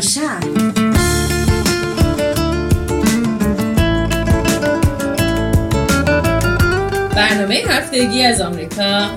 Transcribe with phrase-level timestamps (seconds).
[0.00, 0.44] شهر
[7.16, 9.10] برنامه هفتگی از آمریکا.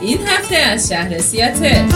[0.00, 1.86] این هفته از شهر سیاتل.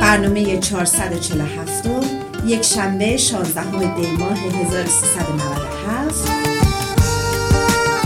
[0.00, 1.88] برنامه 447
[2.46, 3.62] یک شنبه 16
[3.94, 6.28] دی ماه 1397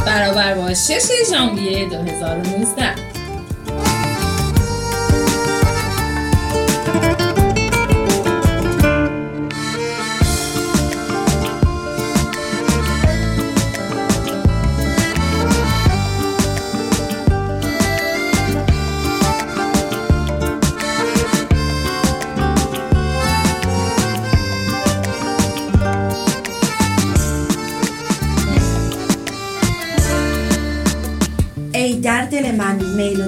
[0.07, 0.99] برابر با 6
[1.31, 3.02] ژانویه 2019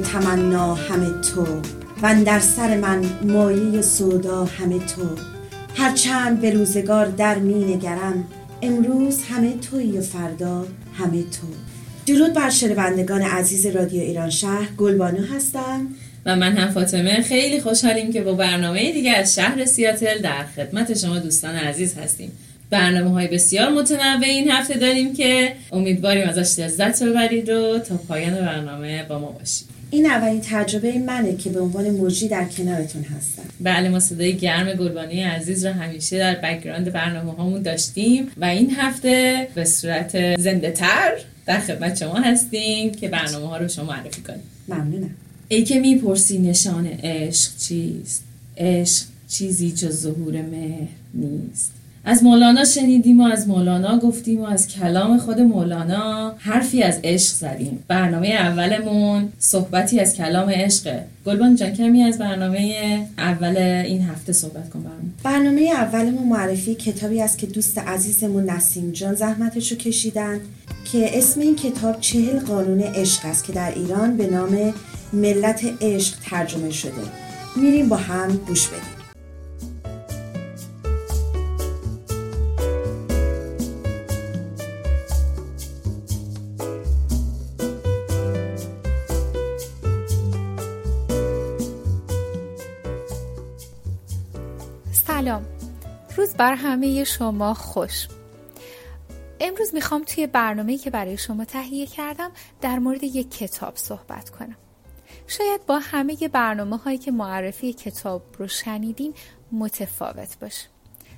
[0.04, 1.46] تمنا همه تو
[2.02, 5.02] و در سر من مایه سودا همه تو.
[5.76, 8.24] هرچند به روزگار در می نگرم
[8.62, 11.46] امروز همه توی و فردا همه تو.
[12.06, 15.86] درود بر شنوندگان عزیز رادیو ایران شهر گلبانو هستم.
[16.26, 17.22] و من هم فاطمه.
[17.22, 22.32] خیلی خوشحالیم که با برنامه دیگه از شهر سیاتل در خدمت شما دوستان عزیز هستیم.
[22.70, 28.34] برنامه های بسیار متنوع این هفته داریم که امیدواریم ازش لذت ببرید و تا پایان
[28.34, 29.73] برنامه با ما باشید.
[29.94, 33.42] این اولین تجربه منه که به عنوان مجری در کنارتون هستم.
[33.60, 38.70] بله ما صدای گرم گلبان عزیز رو همیشه در background برنامه هامون داشتیم و این
[38.70, 41.12] هفته به صورت زنده تر
[41.46, 44.42] در خدمت شما هستیم که برنامه ها رو شما معرفی کنیم.
[44.68, 45.10] ممنونم.
[45.48, 48.24] ای که می‌پرسی نشان عشق چیست؟
[48.58, 51.72] عشق چیزی جز ظهور مهر نیست.
[52.06, 57.34] از مولانا شنیدیم و از مولانا گفتیم و از کلام خود مولانا حرفی از عشق
[57.34, 57.84] زدیم.
[57.88, 64.70] برنامه اولمون صحبتی از کلام عشقه گلبان جان کمی از برنامه اول این هفته صحبت
[64.70, 70.40] کن برنامه برنامه اولمون معرفی کتابی است که دوست عزیزمون نسیم جان زحمتش رو کشیدن
[70.92, 74.74] که اسم این کتاب چهل قانون عشق است که در ایران به نام
[75.12, 76.92] ملت عشق ترجمه شده.
[77.56, 79.03] میریم با هم گوش بدیم.
[96.16, 98.08] روز بر همه شما خوش.
[99.40, 102.30] امروز می‌خوام توی برنامه که برای شما تهیه کردم
[102.60, 104.56] در مورد یک کتاب صحبت کنم.
[105.26, 109.14] شاید با همه برنامه هایی که معرفی کتاب رو شنیدین
[109.52, 110.66] متفاوت باشه.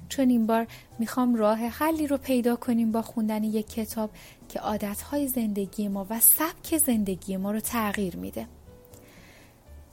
[0.09, 0.67] چون این بار
[0.99, 4.11] می‌خوام راه حلی رو پیدا کنیم با خوندن یک کتاب
[4.49, 8.47] که عادتهای زندگی ما و سبک زندگی ما رو تغییر میده.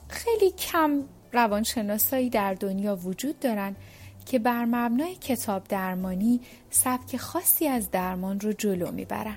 [0.08, 3.76] خیلی کم روانشناسایی در دنیا وجود دارن
[4.26, 6.40] که بر مبنای کتاب درمانی
[6.70, 9.36] سبک خاصی از درمان رو جلو می‌برن.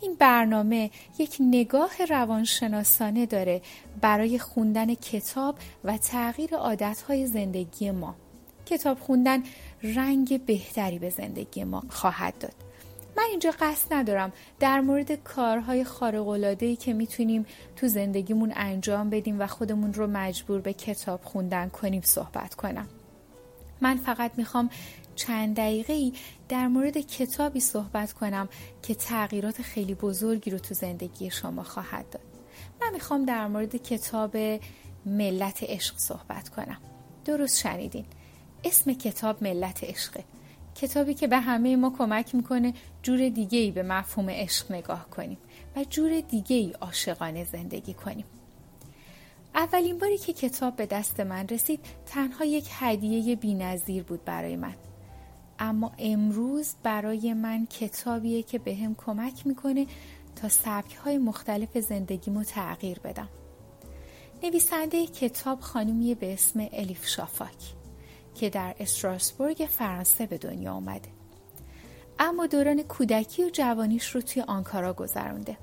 [0.00, 3.62] این برنامه یک نگاه روانشناسانه داره
[4.00, 8.14] برای خوندن کتاب و تغییر عادتهای زندگی ما.
[8.66, 9.42] کتاب خوندن
[9.82, 12.54] رنگ بهتری به زندگی ما خواهد داد.
[13.16, 17.46] من اینجا قصد ندارم در مورد کارهای خارق‌العاده‌ای که می‌تونیم
[17.76, 22.88] تو زندگیمون انجام بدیم و خودمون رو مجبور به کتاب خوندن کنیم صحبت کنم.
[23.80, 24.70] من فقط می‌خوام
[25.16, 26.12] چند دقیقه ای
[26.48, 28.48] در مورد کتابی صحبت کنم
[28.82, 32.22] که تغییرات خیلی بزرگی رو تو زندگی شما خواهد داد.
[32.80, 34.36] من می‌خوام در مورد کتاب
[35.06, 36.78] ملت عشق صحبت کنم.
[37.24, 38.04] درست شنیدین.
[38.64, 40.24] اسم کتاب ملت عشقه.
[40.74, 45.38] کتابی که به همه ما کمک می‌کنه جور دیگه ای به مفهوم عشق نگاه کنیم
[45.76, 48.24] و جور دیگه ای عاشقانه زندگی کنیم.
[49.58, 54.74] اولین باری که کتاب به دست من رسید تنها یک هدیه بینظیر بود برای من.
[55.58, 59.86] اما امروز برای من کتابیه که به هم کمک می‌کنه
[60.36, 63.28] تا سبک های مختلف زندگیمو تغییر بدم.
[64.42, 67.74] نویسنده کتاب خانمیه به اسم الیف شافاک
[68.34, 71.08] که در استراسبورگ فرانسه به دنیا آمده
[72.18, 75.56] اما دوران کودکی و جوانیش رو توی آنکارا گذرانده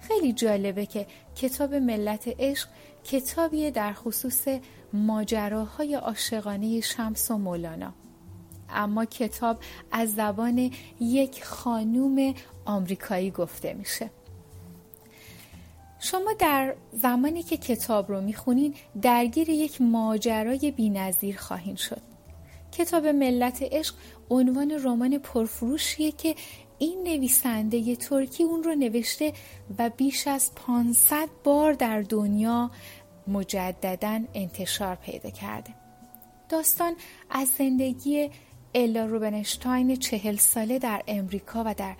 [0.00, 1.06] خیلی جالبه که
[1.36, 2.68] کتاب ملت عشق
[3.06, 4.48] کتابی در خصوص
[4.92, 7.92] ماجراهای عاشقانه شمس و مولانا.
[8.70, 9.58] اما کتاب
[9.92, 10.70] از زبان
[11.00, 14.10] یک خانوم آمریکایی گفته میشه.
[15.98, 22.02] شما در زمانی که کتاب رو می‌خونین درگیر یک ماجرای بینظیر خواهید شد.
[22.72, 23.94] کتاب ملت عشق
[24.30, 26.34] عنوان رمان پرفروشیه که
[26.78, 29.32] این نویسنده ترکی اون رو نوشته
[29.78, 32.70] و بیش از 500 بار در دنیا
[33.28, 35.74] مجددا انتشار پیدا کرده.
[36.48, 36.94] داستان
[37.30, 38.30] از زندگی
[38.74, 41.96] الا روبنشتاین چهل ساله در امریکا و در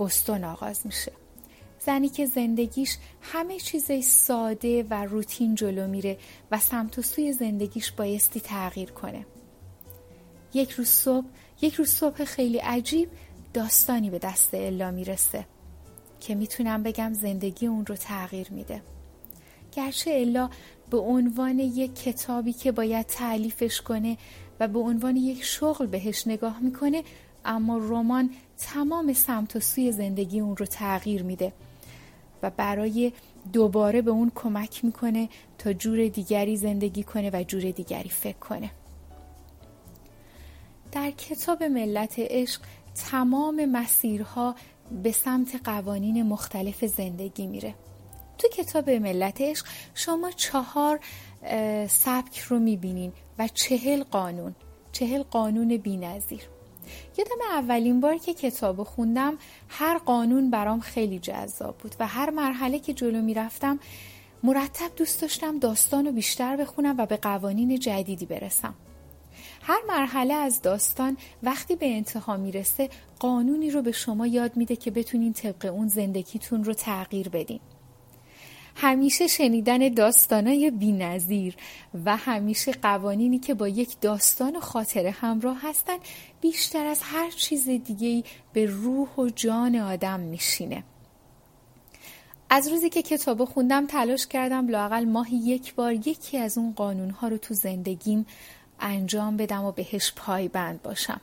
[0.00, 1.12] بستون آغاز میشه.
[1.78, 6.18] زنی که زندگیش همه چیز ساده و روتین جلو میره
[6.50, 9.26] و سمت و سوی زندگیش بایستی تغییر کنه.
[10.54, 11.26] یک روز صبح
[11.62, 13.08] یک روز صبح خیلی عجیب
[13.54, 15.46] داستانی به دست الا می‌رسه
[16.20, 18.82] که می‌تونم بگم زندگی اون رو تغییر میده.
[19.72, 20.50] گرچه الا
[20.90, 24.16] به عنوان یک کتابی که باید تعلیفش کنه
[24.60, 27.02] و به عنوان یک شغل بهش نگاه می‌کنه
[27.44, 31.52] اما رمان تمام سمت و سوی زندگی اون رو تغییر میده
[32.42, 33.12] و برای
[33.52, 38.70] دوباره به اون کمک می‌کنه تا جور دیگری زندگی کنه و جور دیگری فکر کنه.
[40.92, 42.60] در کتاب ملت عشق
[42.94, 44.54] تمام مسیرها
[45.02, 47.74] به سمت قوانین مختلف زندگی میره
[48.38, 51.00] تو کتاب ملت عشق شما چهار
[51.88, 54.54] سبک رو می‌بینین و چهل قانون
[54.92, 56.42] چهل قانون بی نظیر.
[57.18, 59.34] یادم اولین بار که کتاب خوندم
[59.68, 63.78] هر قانون برام خیلی جذاب بود و هر مرحله که جلو می‌رفتم
[64.42, 68.74] مرتب دوست داشتم داستان رو بیشتر بخونم و به قوانین جدیدی برسم
[69.70, 72.88] هر مرحله از داستان وقتی به انتها می‌رسه
[73.18, 77.60] قانونی رو به شما یاد میده که بتونین طبق اون زندگیتون رو تغییر بدین.
[78.76, 81.56] همیشه شنیدن داستانای بینظیر
[82.04, 85.96] و همیشه قوانینی که با یک داستان خاطره همراه هستن
[86.40, 90.84] بیشتر از هر چیز دیگه به روح و جان آدم میشینه.
[92.50, 97.28] از روزی که کتابو خوندم تلاش کردم لاقل ماهی یک بار یکی از اون قانونها
[97.28, 98.26] رو تو زندگیم
[98.80, 101.20] انجام بدم و بهش پایبند باشم.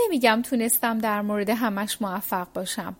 [0.00, 2.96] نمیگم تونستم در مورد همش موفق باشم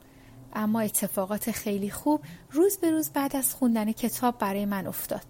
[0.53, 2.21] اما اتفاقات خیلی خوب
[2.51, 5.25] روز به روز بعد از خوندن کتاب برای من افتاد.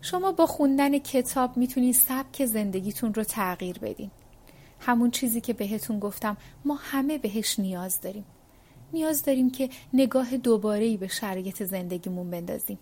[0.00, 4.10] شما با خوندن کتاب می‌تونید سبک زندگیتون رو تغییر بدین.
[4.80, 8.24] همون چیزی که بهتون گفتم ما همه بهش نیاز داریم.
[8.92, 12.78] نیاز داریم که نگاه دوباره به شرایط زندگیمون بندازیم.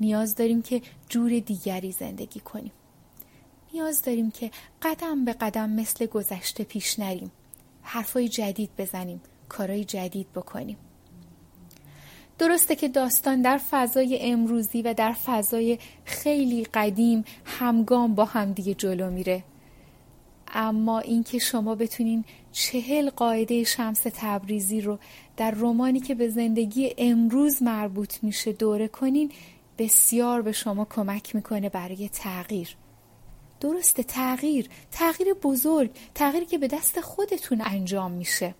[0.00, 2.72] نیاز داریم که جور دیگری زندگی کنیم.
[3.74, 4.50] نیاز داریم که
[4.82, 7.32] قدم به قدم مثل گذشته پیش نریم.
[7.82, 10.76] حرفای جدید بزنیم کارهای جدید بکنیم.
[12.38, 19.10] درسته که داستان در فضای امروزی و در فضای خیلی قدیم همگام با همدیگه جلو
[19.10, 19.44] میره.
[20.54, 24.98] اما اینکه شما بتونین چهل قاعده شمس تبریزی رو
[25.36, 29.32] در رومانی که به زندگی امروز مربوط میشه دوره کنین
[29.78, 32.76] بسیار به شما کمک می‌کنه برای تغییر.
[33.62, 38.54] درسته تغییر تغییر بزرگ تغییری که به دست خودتون انجام میشه.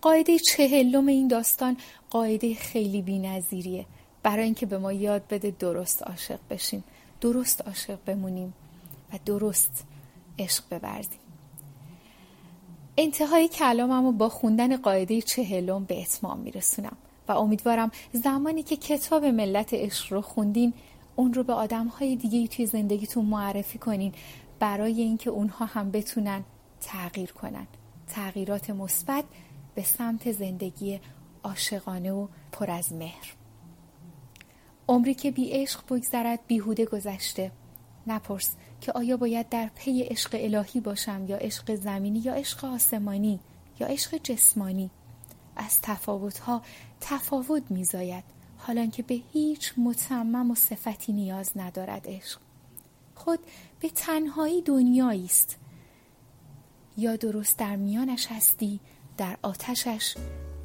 [0.00, 1.76] قاعده چهلم این داستان
[2.10, 3.86] قاعده خیلی بینظیریه.
[4.22, 6.84] برای اینکه به ما یاد بده درست عاشق بشیم
[7.20, 8.54] درست عاشق بمونیم
[9.12, 9.84] و درست
[10.38, 11.20] عشق بورزیم.
[12.96, 16.96] انتهای کلامم رو با خوندن قاعده چهلم به اتمام میرسونم
[17.28, 20.72] و امیدوارم زمانی که کتاب ملت عشق رو خوندین
[21.18, 24.12] اون رو به آدم های دیگه توی زندگیتون معرفی کنین.
[24.58, 26.44] برای اینکه اونها هم بتونن
[26.80, 27.66] تغییر کنن.
[28.06, 29.24] تغییرات مثبت
[29.74, 31.00] به سمت زندگی
[31.42, 33.34] عاشقانه و پر از مهر.
[34.88, 37.52] عمری که بی عشق بگذرد بیهوده گذشته.
[38.06, 43.40] نپرس که آیا باید در پی عشق الهی باشم یا عشق زمینی یا عشق آسمانی
[43.80, 44.90] یا عشق جسمانی.
[45.56, 46.62] از تفاوتها
[47.00, 48.37] تفاوت میزاید.
[48.68, 52.40] حالا که به هیچ متمم و صفتی نیاز ندارد عشق.
[53.14, 53.38] خود
[53.80, 55.56] به تنهایی دنیایی است.
[56.96, 58.80] یا درست در میانش هستی
[59.16, 60.14] در آتشش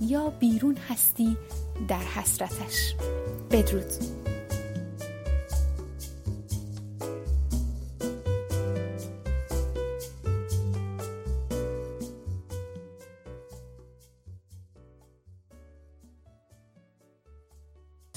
[0.02, 1.38] یا بیرون هستی
[1.88, 2.96] در حسرتش.
[3.52, 3.94] بدرود.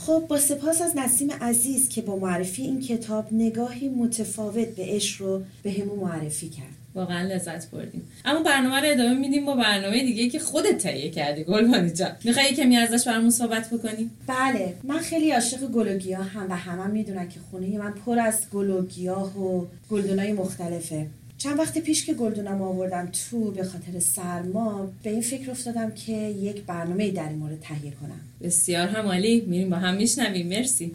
[0.07, 5.23] خب با سپاس از نسیم عزیز که با معرفی این کتاب نگاهی متفاوت به عشق
[5.23, 6.75] رو به همون معرفی کرد.
[6.95, 8.03] واقعا لذت بردیم.
[8.25, 12.11] اما برنامه رو ادامه میدیم با برنامه دیگه که خودت تهیه کردی گلبانی جان.
[12.25, 16.91] می‌خوای کمی ازش برامون صحبت بکنیم بله من خیلی عاشق گلوگیا هم و همه هم
[16.91, 21.07] می‌دونن که خونه من پر از گلوگیاه و گلدونای مختلفه.
[21.39, 26.13] چند وقت پیش که گلدونم آوردم تو به خاطر سرما به این فکر افتادم که
[26.13, 28.21] یک برنامه در این مورد تهیه کنم.
[28.43, 29.41] بسیار هم عالی.
[29.41, 30.49] میریم با هم میشنویم.
[30.49, 30.95] مرسی.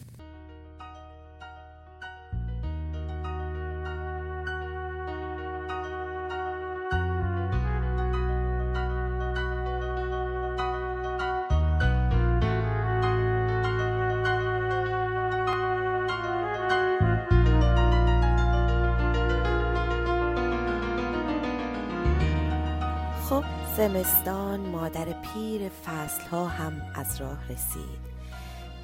[24.02, 28.12] زمستان مادر پیر فصل ها هم از راه رسید.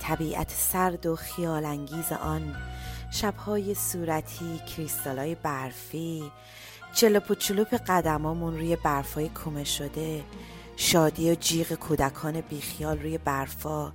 [0.01, 2.57] طبیعت سرد و خیال انگیز آن
[3.13, 6.33] شبهای صورتی کریستالای برفی
[6.95, 10.25] چلوپ و چلوپ قدمامون روی برفای کومه شده
[10.77, 13.93] شادی و جیغ کودکان بیخیال روی برفا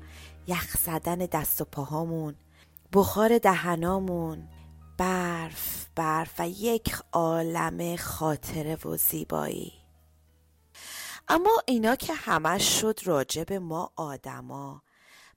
[0.47, 2.35] یخ زدن دست و پاهامون
[2.93, 4.47] بخار دهنامون
[4.97, 9.82] برف برف و یک عالم خاطره و زیبایی.
[11.27, 14.81] اما اینا که همش شد راجب ما آدما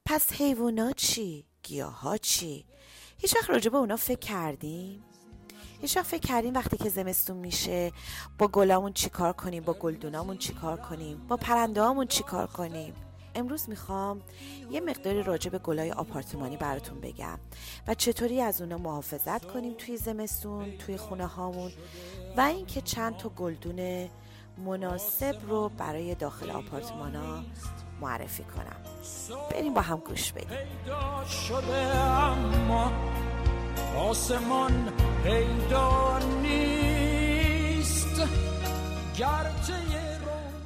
[0.05, 2.67] پس حیوانا چی؟ گیاها چی؟
[3.19, 5.05] هیچ وقت راجب اونا فکر کردیم؟
[5.81, 7.93] هیچ وقت فکر کردیم وقتی که زمستون میشه
[8.39, 12.95] با گلامون چیکار کنیم با گلدونامون چیکار کنیم با پرنده چیکار کنیم
[13.35, 14.23] امروز می‌خوام
[14.71, 17.39] یه مقداری راجع به گلای آپارتمانی براتون بگم
[17.89, 21.73] و چطوری از اونا محافظت کنیم توی زمستون توی خونه هامون
[22.37, 24.09] و اینکه چند تا گلدون
[24.65, 27.43] مناسب رو برای داخل آپارتمان ها
[28.01, 28.77] معرفی کنم.
[29.51, 30.59] بریم با هم گوش بدیم.
[33.97, 34.93] آسمان
[35.25, 38.23] پیدا نیست.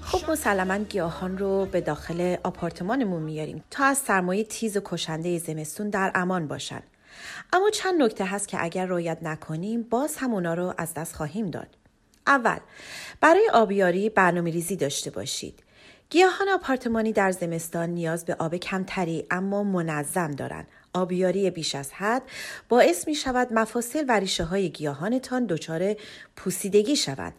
[0.02, 5.90] خب مسلما گیاهان رو به داخل آپارتمانمون میاریم تا از سرمایه تیز و کشنده زمستون
[5.90, 6.82] در امان باشن.
[7.52, 11.50] اما چند نکته هست که اگر رعایت نکنیم باز هم اونا رو از دست خواهیم
[11.50, 11.79] داد.
[12.26, 12.58] اول
[13.20, 15.62] برای آبیاری برنامه ریزی داشته باشید
[16.10, 22.22] گیاهان آپارتمانی در زمستان نیاز به آب کمتری اما منظم دارند آبیاری بیش از حد
[22.68, 25.96] باعث می شود مفاصل و ریشه های گیاهانتان دچار
[26.36, 27.34] پوسیدگی شوند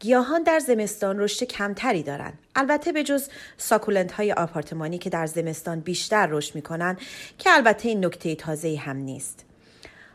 [0.00, 2.38] گیاهان در زمستان رشد کمتری دارند.
[2.54, 6.98] البته به جز ساکولنت های آپارتمانی که در زمستان بیشتر رشد می کنند
[7.38, 9.44] که البته این نکته تازه هم نیست.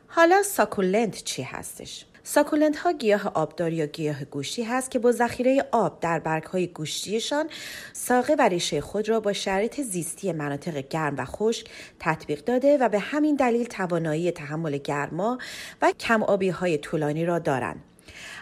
[0.07, 5.65] حالا ساکولنت چی هستش؟ ساکولنت ها گیاه آبدار یا گیاه گوشتی هست که با ذخیره
[5.71, 7.49] آب در برگ های گوشتیشان
[7.93, 12.89] ساقه و ریشه خود را با شرایط زیستی مناطق گرم و خشک تطبیق داده و
[12.89, 15.37] به همین دلیل توانایی تحمل گرما
[15.81, 17.83] و کم آبی های طولانی را دارند.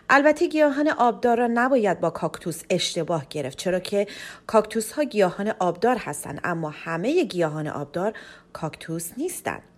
[0.09, 4.07] البته گیاهان آبدار را نباید با کاکتوس اشتباه گرفت چرا که
[4.47, 8.13] کاکتوس ها گیاهان آبدار هستند اما همه گیاهان آبدار
[8.53, 9.72] کاکتوس نیستند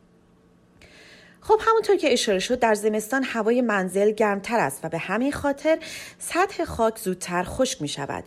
[1.47, 5.79] خب همونطور که اشاره شد در زمستان هوای منزل گرمتر است و به همین خاطر
[6.19, 8.23] سطح خاک زودتر خشک می شود.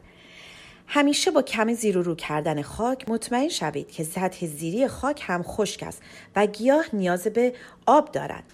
[0.87, 5.43] همیشه با کم زیر و رو کردن خاک مطمئن شوید که سطح زیری خاک هم
[5.43, 6.03] خشک است
[6.37, 7.53] و گیاه نیاز به
[7.87, 8.45] آب دارد.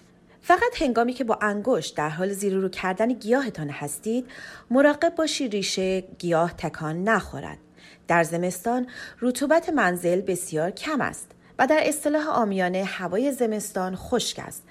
[0.41, 4.27] فقط هنگامی که با انگشت در حال زیر رو کردن گیاهتان هستید
[4.71, 7.57] مراقب باشید ریشه گیاه تکان نخورد.
[8.07, 8.87] در زمستان
[9.21, 11.34] رطوبت منزل بسیار کم است.
[11.59, 14.63] و در اصطلاح آمیانه هوای زمستان خشک است.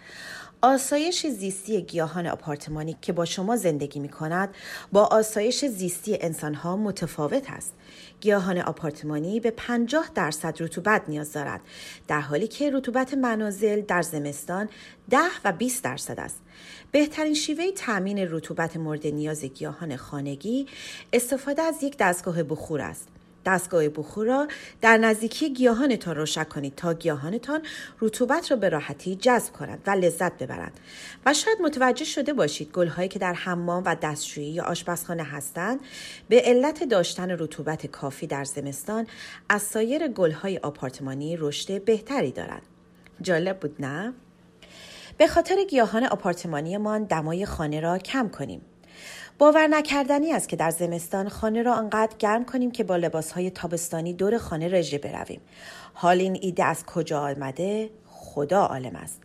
[0.63, 4.55] آسایش زیستی گیاهان آپارتمانی که با شما زندگی می کند
[4.93, 7.75] با آسایش زیستی انسان ها متفاوت است.
[8.21, 11.61] گیاهان آپارتمانی به 50 درصد رطوبت نیاز دارد
[12.09, 14.69] در حالی که رطوبت منازل در زمستان
[15.11, 16.41] 10 و 20 درصد است.
[16.93, 20.67] بهترین شیوه تأمین رطوبت مورد نیاز گیاهان خانگی
[21.13, 23.09] استفاده از یک دستگاه بخور است.
[23.47, 24.49] دستگاه بخور را
[24.81, 27.63] در نزدیکی گیاهانتان روشن کنید تا گیاهانتان
[28.01, 30.81] رطوبت را به راحتی جذب کنند و لذت ببرند.
[31.27, 35.81] و شاید متوجه شده باشید گلهایی که در حمام و دستشویی یا آشپزخانه هستند
[36.29, 39.07] به علت داشتن رطوبت کافی در زمستان
[39.49, 42.63] از سایر گلهای آپارتمانی رشد بهتری دارند.
[43.23, 44.13] جالب بود نه؟
[45.19, 48.61] به خاطر گیاهان آپارتمانیمان دمای خانه را کم کنیم.
[49.39, 54.13] باور نکردنی است که در زمستان خانه را آنقدر گرم کنیم که با لباسهای تابستانی
[54.13, 55.41] دور خانه رژه برویم.
[55.95, 59.21] حال این ایده از کجا آمده؟ خدا عالم است.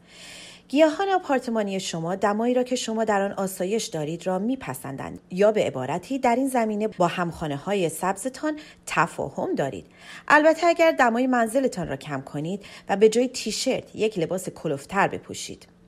[0.67, 5.63] گیاهان آپارتمانی شما دمایی را که شما در آن آسایش دارید را میپسندند یا به
[5.63, 9.85] عبارتی در این زمینه با همخانه های سبزتان تفاهم دارید.
[10.27, 15.78] البته اگر دمای منزلتان را کم کنید و به جای تیشرت یک لباس کلوفتر بپوشید.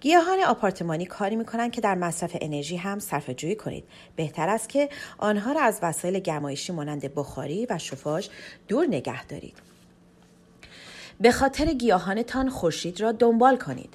[0.00, 3.84] گیاهان آپارتمانی کاری می‌کنند که در مصرف انرژی هم صرفه جویی کنید.
[4.16, 4.88] بهتر است که
[5.18, 8.28] آنها را از وسایل گرمایشی مانند بخاری و شفاژ
[8.68, 9.58] دور نگه دارید.
[11.20, 13.94] به خاطر گیاهانتان خورشید را دنبال کنید.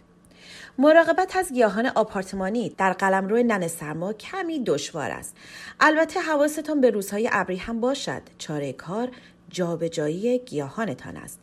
[0.78, 5.36] مراقبت از گیاهان آپارتمانی در قلمرو نن سرما کمی دشوار است.
[5.80, 8.22] البته حواستان به روزهای ابری هم باشد.
[8.38, 9.10] چاره کار
[9.50, 11.40] جابجایی گیاهانتان است.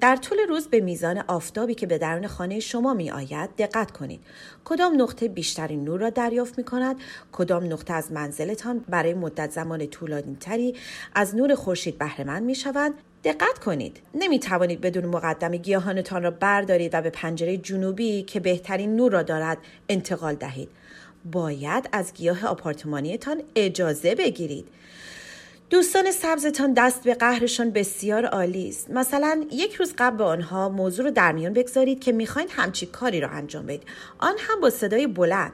[0.00, 4.20] در طول روز به میزان آفتابی که به درون خانه شما می آید دقت کنید.
[4.64, 6.96] کدام نقطه بیشترین نور را دریافت می کند؟
[7.32, 10.74] کدام نقطه از منزلتان برای مدت زمان طولانی تری
[11.14, 16.94] از نور خورشید بهرهمند می شوند؟ دقت کنید نمی توانید بدون مقدم گیاهانتان را بردارید
[16.94, 20.68] و به پنجره جنوبی که بهترین نور را دارد انتقال دهید
[21.32, 24.68] باید از گیاه آپارتمانیتان اجازه بگیرید
[25.70, 28.90] دوستان سبزتان دست به قهرشان بسیار عالی است.
[28.90, 33.20] مثلا یک روز قبل به آنها موضوع رو در میان بگذارید که می‌خواین همچی کاری
[33.20, 33.82] را انجام بدید.
[34.18, 35.52] آن هم با صدای بلند.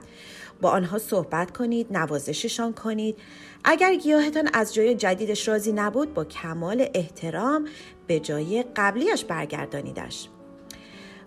[0.61, 3.17] با آنها صحبت کنید نوازششان کنید.
[3.65, 7.69] اگر گیاهتان از جای جدیدش راضی نبود با کمال احترام
[8.07, 10.29] به جای قبلیش برگردانیدش.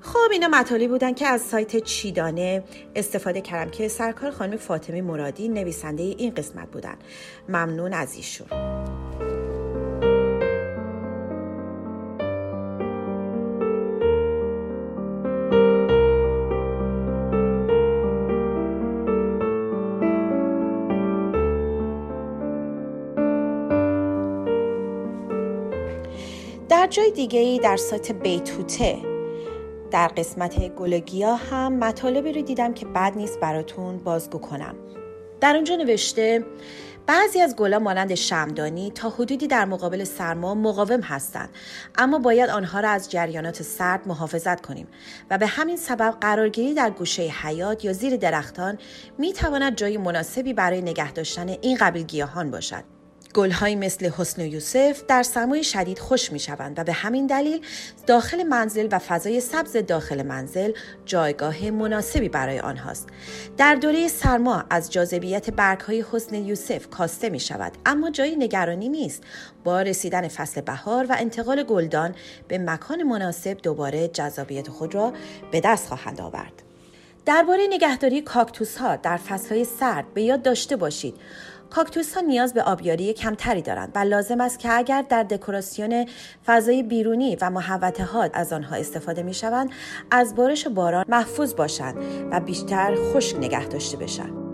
[0.05, 2.63] خب اینا مطالی بودن که از سایت چیدانه
[2.95, 6.95] استفاده کردم که سرکار خانم فاطمه مرادی نویسنده این قسمت بودن.
[7.49, 8.47] ممنون از ایشون.
[26.69, 29.14] در جای دیگه ای در سایت بیتوته
[29.91, 34.75] در قسمت گلگیا هم مطالبی رو دیدم که بد نیست براتون بازگو کنم.
[35.41, 36.45] در اونجا نوشته
[37.07, 41.49] بعضی از گلا مانند شمدانی تا حدودی در مقابل سرما مقاوم هستند
[41.97, 44.87] اما باید آنها را از جریانات سرد محافظت کنیم
[45.29, 48.77] و به همین سبب قرارگیری در گوشه حیات یا زیر درختان
[49.17, 52.94] می تواند جای مناسبی برای نگه داشتن این قبیل گیاهان باشد.
[53.35, 57.61] گلهایی مثل حسن و یوسف در سرمای شدید خوش می شوند و به همین دلیل
[58.07, 60.71] داخل منزل و فضای سبز داخل منزل
[61.05, 63.07] جایگاه مناسبی برای آنهاست.
[63.57, 68.89] در دوره سرما از جاذبیت برگ های حسن یوسف کاسته می شود اما جای نگرانی
[68.89, 69.23] نیست.
[69.63, 72.15] با رسیدن فصل بهار و انتقال گلدان
[72.47, 75.13] به مکان مناسب دوباره جذابیت خود را
[75.51, 76.74] به دست خواهند آورد.
[77.25, 81.15] درباره نگهداری کاکتوس ها در فصلهای سرد به یاد داشته باشید
[81.69, 86.05] کاکتوس ها نیاز به آبیاری کمتری دارند و لازم است که اگر در دکوراسیون
[86.45, 89.69] فضای بیرونی و محوطه ها از آنها استفاده می شوند
[90.11, 91.97] از بارش باران محفوظ باشند
[92.31, 94.44] و بیشتر خشک نگه داشته بشن.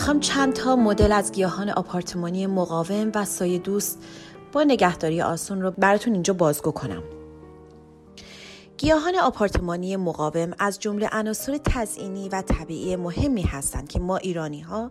[0.00, 3.98] می‌خوام چند تا مدل از گیاهان آپارتمانی مقاوم و سایه دوست
[4.52, 7.02] با نگهداری آسون رو براتون اینجا بازگو کنم.
[8.80, 14.90] گیاهان آپارتمانی مقاوم از جمله عناصر تزئینی و طبیعی مهمی هستند که ما ایرانی ها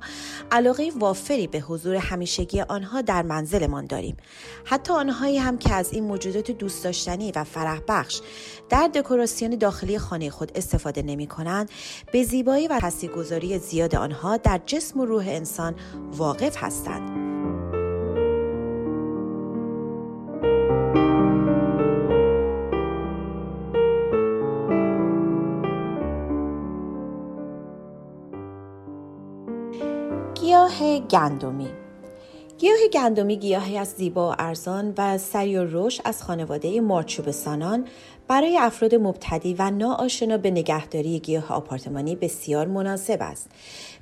[0.52, 4.18] علاقه وافری به حضور همیشگی آنها در منزلمان داریم.
[4.66, 8.22] حتی آنهایی هم که از این موجودات دوست داشتنی و فرح بخش
[8.70, 11.72] در دکوراسیون داخلی خانه خود استفاده نمی کنند
[12.12, 15.76] به زیبایی و تاثیرگذاری زیاد آنها در جسم و روح انسان
[16.18, 17.39] واقف هستند.
[30.70, 31.68] گیاه گندمی
[32.58, 37.86] گیاه گندمی گیاهی از زیبا و ارزان و سری و روش از خانواده مارچوب سانان
[38.28, 43.50] برای افراد مبتدی و ناآشنا به نگهداری گیاه آپارتمانی بسیار مناسب است.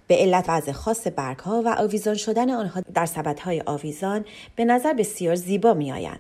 [0.08, 4.26] به علت وضع خاص برگها و آویزان شدن آنها در سبدهای آویزان
[4.56, 6.20] به نظر بسیار زیبا می آیند.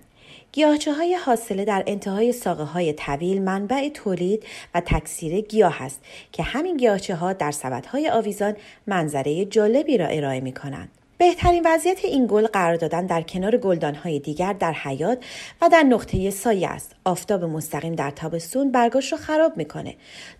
[0.51, 4.43] گیاهچه های حاصله در انتهای ساقه های طویل منبع تولید
[4.75, 7.53] و تکثیر گیاه است که همین گیاهچه ها در
[7.91, 8.55] های آویزان
[8.87, 10.89] منظره جالبی را ارائه می کنند.
[11.17, 13.55] بهترین وضعیت این گل قرار دادن در کنار
[14.03, 15.25] های دیگر در حیات
[15.61, 16.95] و در نقطه سایه است.
[17.05, 19.95] آفتاب مستقیم در تابستون برگاش رو خراب می‌کنه.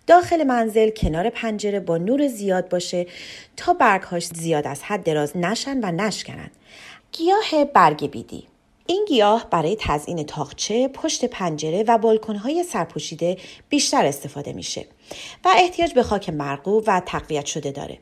[0.06, 3.06] داخل منزل کنار پنجره با نور زیاد باشه
[3.56, 6.50] تا برگهاش زیاد از حد دراز نشن و نشکنن.
[7.12, 8.46] گیاه برگ بیدی
[8.90, 13.36] این گیاه برای تزیین تاخچه، پشت پنجره و بالکنهای سرپوشیده
[13.68, 14.86] بیشتر استفاده میشه
[15.44, 17.98] و احتیاج به خاک مرغوب و تقویت شده داره.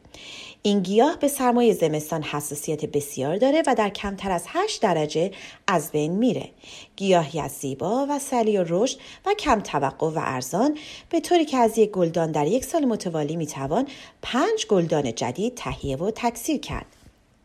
[0.62, 5.30] این گیاه به سرمایه زمستان حساسیت بسیار داره و در کمتر از 8 درجه
[5.66, 6.50] از بین میره.
[6.96, 10.78] گیاهی از زیبا و سریع الرشد و کم توقع و ارزان
[11.10, 13.88] به طوری که از یک گلدان در یک سال متوالی می‌توان
[14.22, 16.86] پنج گلدان جدید تهیه و تکثیر کرد.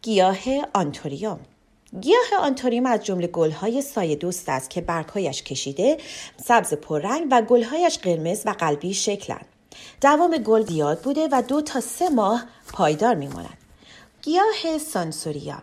[0.02, 0.40] گیاه
[0.74, 1.40] آنتوریوم
[2.00, 5.98] گیاه آنتوریوم از جمله گلهای سایه دوست است که برگهایش کشیده
[6.44, 9.46] سبز پررنگ و گلهایش قرمز و قلبی شکلند.
[10.02, 13.58] دوام گل زیاد بوده و دو تا سه ماه پایدار میمانند
[14.22, 15.62] گیاه سانسوریا.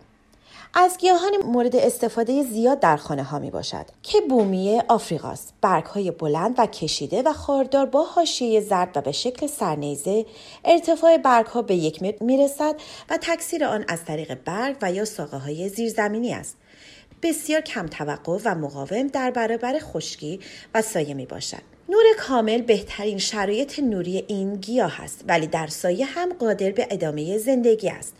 [0.73, 5.53] از گیاهان مورد استفاده زیاد در خانه ها می باشد که بومی آفریقاست.
[5.61, 10.25] برگ های بلند و کشیده و خاردار با حاشیه زرد و به شکل سرنیزه
[10.65, 12.75] ارتفاع برگ ها به یک متر می رسد
[13.09, 16.57] و تکثیر آن از طریق برگ و یا ساقه های زیرزمینی است.
[17.23, 20.39] بسیار کم توقع و مقاوم در برابر خشکی
[20.73, 26.05] و سایه می باشد نور کامل بهترین شرایط نوری این گیاه است ولی در سایه
[26.05, 28.15] هم قادر به ادامه زندگی است.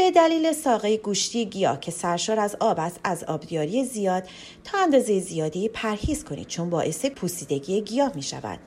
[0.00, 4.28] به دلیل ساقه گوشتی گیاه که سرشار از آب است از آبیاری زیاد
[4.64, 8.58] تا اندازه زیادی پرهیز کنید چون باعث پوسیدگی گیاه می شود.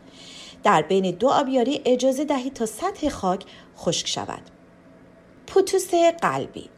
[0.63, 3.45] در بین دو آبیاری اجازه دهید تا سطح خاک
[3.77, 4.41] خشک شود.
[5.47, 6.69] پوتوس قلبی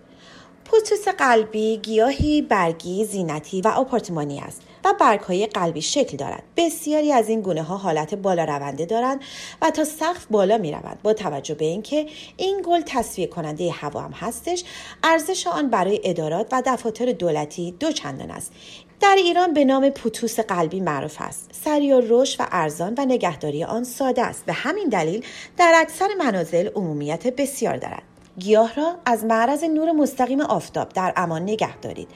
[0.66, 7.30] پوتوس قلبی گیاهی برگی زینتی و آپارتمانی است و برگهای قلبی شکل دارد بسیاری از
[7.30, 9.22] این گونه ها حالت بالا رونده دارند
[9.62, 12.06] و تا سقف بالا می روند با توجه به اینکه
[12.38, 14.64] این گل تصفیه کننده هوا هم هستش
[15.04, 18.52] ارزش آن برای ادارات و دفاتر دولتی دو چندان است.
[19.00, 21.50] در ایران به نام پوتوس قلبی معروف است.
[21.64, 24.46] سریع و روش و ارزان و نگهداری آن ساده است.
[24.46, 25.26] به همین دلیل
[25.58, 28.15] در اکثر منازل عمومیت بسیار دارد.
[28.40, 32.08] گیاه را از معرض نور مستقیم آفتاب در امان نگه دارید.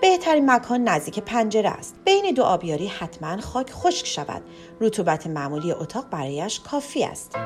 [0.00, 1.96] بهترین مکان نزدیک پنجره است.
[2.04, 4.42] بین دو آبیاری حتما خاک خشک شود.
[4.80, 7.36] رطوبت معمولی اتاق برایش کافی است.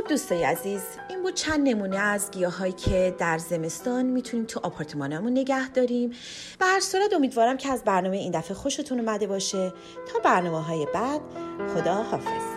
[0.00, 5.32] خب دوستای عزیز این بود چند نمونه از گیاهایی که در زمستان می‌تونیم تو آپارتمانمون
[5.32, 6.10] نگه داریم
[6.58, 9.72] به هر صورت امیدوارم که از برنامه این دفعه خوشتون اومده باشه.
[10.12, 11.20] تا برنامه های بعد
[11.74, 12.49] خدا حافظ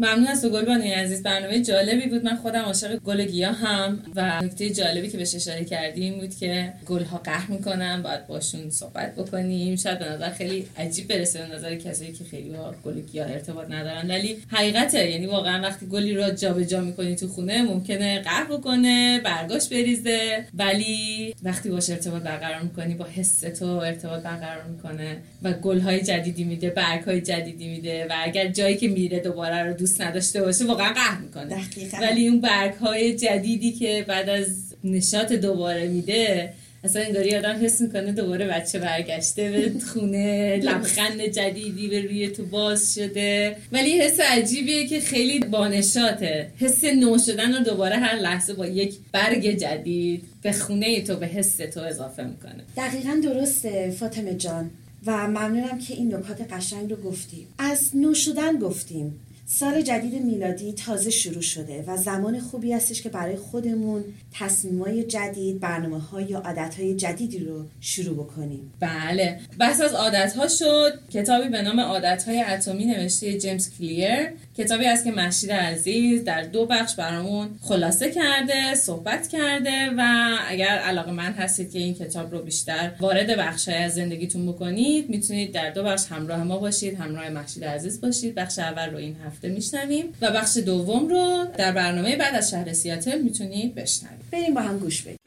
[0.00, 0.58] ممنون از تو
[0.96, 1.22] عزیز.
[1.22, 2.24] برنامه جالبی بود.
[2.24, 6.72] من خودم عاشق گل گیاه هم و نکته جالبی که بهش اشاره کردیم بود که
[6.86, 8.02] گل ها قهر می‌کنن.
[8.02, 9.76] باید باشون صحبت بکنیم.
[9.76, 13.70] شاید به نظر خیلی عجیب برسه به نظر کسایی که خیلی با گل گیاه ارتباط
[13.70, 14.08] ندارن.
[14.08, 15.10] ولی حقیقته.
[15.10, 20.44] یعنی واقعا وقتی گلی رو جابجا می‌کنی تو خونه ممکنه قهر بکنه برگاش بریزه.
[20.54, 26.00] ولی وقتی باش ارتباط برقرار می‌کنی با حس تو ارتباط برقرار می‌کنه و گل های
[26.00, 30.64] جدیدی میده برگ های جدیدی میده و اگر جایی که میره دوباره رو نداشته باشه
[30.64, 31.64] واقعا قهر می‌کنه.
[32.00, 34.46] ولی اون برگ های جدیدی که بعد از
[34.84, 36.52] نشات دوباره میده
[36.84, 42.46] اصلا انگاری آدم حس می‌کنه دوباره بچه برگشته به خونه لبخند جدیدی به روی تو
[42.46, 43.56] باز شده.
[43.72, 48.94] ولی حس عجیبیه که خیلی بانشاته حس نو شدن رو دوباره هر لحظه با یک
[49.12, 52.64] برگ جدید به خونه تو به حس تو اضافه می‌کنه.
[52.76, 54.70] دقیقا درسته فاطمه جان.
[55.06, 59.20] و ممنونم که این نکات قشنگ رو گفتیم از نو شدن گفتیم.
[59.52, 65.60] سال جدید میلادی تازه شروع شده و زمان خوبی هستش که برای خودمون تصمیمای جدید
[65.60, 68.72] برنامه های یا عادت های جدیدی رو شروع بکنیم.
[68.80, 69.40] بله.
[69.58, 70.92] بحث از عادت ها شد.
[71.10, 74.32] کتابی به نام عادت های اتمی نوشته جیمز کلیر.
[74.60, 80.66] کتابی است که مشید عزیز در دو بخش برامون خلاصه کرده صحبت کرده و اگر
[80.66, 85.52] علاقه من هستید که این کتاب رو بیشتر وارد بخش های از زندگیتون بکنید می‌تونید
[85.52, 88.34] در دو بخش همراه ما باشید همراه مشید عزیز باشید.
[88.34, 92.72] بخش اول رو این هفته میشنویم و بخش دوم رو در برنامه بعد از شهر
[92.72, 94.30] سیاتل می‌تونید بشنوید.
[94.32, 95.19] بریم با هم گوش بدیم.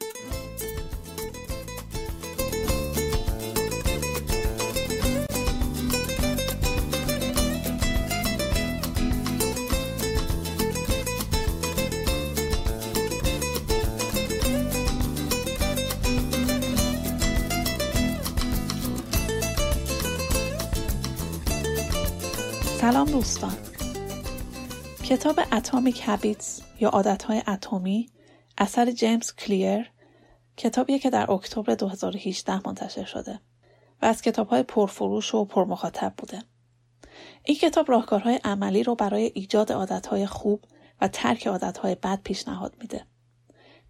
[23.04, 23.56] سلام دوستان
[25.04, 28.10] کتاب اتمیک هابیتس یا عادتهای اتمی
[28.58, 29.90] اثر جیمز کلیر
[30.56, 33.40] کتابیه که در اکتبر 2018 منتشر شده
[34.02, 36.42] و از کتابهای پرفروش و پرمخاطب بوده.
[37.44, 40.64] این کتاب راهکارهای عملی رو برای ایجاد عادتهای خوب
[41.00, 43.06] و ترک عادتهای بد پیشنهاد میده.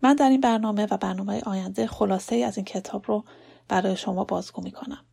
[0.02, 3.24] من در این برنامه و برنامه آینده خلاصه ای از این کتاب رو
[3.68, 5.04] برای شما بازگو می‌کنم.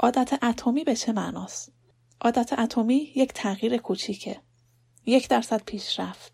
[0.00, 1.77] عادت اتمی به چه معناست؟
[2.20, 4.40] عادت اتمی یک تغییر کوچیکه.
[5.06, 6.32] یک درصد پیشرفت.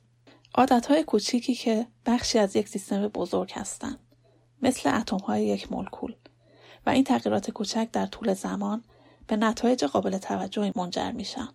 [0.55, 3.99] عادتهای کوچیکی که بخشی از یک سیستم بزرگ هستند
[4.63, 6.15] مثل های یک مولکول.
[6.87, 8.85] و این تغییرات کوچک در طول زمان
[9.27, 11.49] به نتایج قابل توجهی منجر میشن.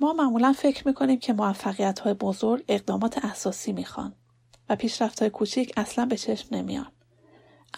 [0.00, 4.14] ما معمولا فکر می‌کنیم که موفقیت های بزرگ اقدامات اساسی می‌خوان
[4.68, 6.92] و پیشرفت های کوچیک اصلا به چشم نمیان.